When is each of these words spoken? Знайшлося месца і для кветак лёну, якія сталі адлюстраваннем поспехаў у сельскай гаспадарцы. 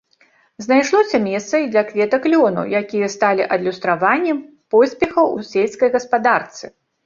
Знайшлося 0.65 1.17
месца 1.25 1.55
і 1.63 1.67
для 1.75 1.83
кветак 1.89 2.25
лёну, 2.35 2.63
якія 2.81 3.11
сталі 3.17 3.47
адлюстраваннем 3.57 4.43
поспехаў 4.77 5.25
у 5.39 5.49
сельскай 5.55 5.89
гаспадарцы. 6.01 6.77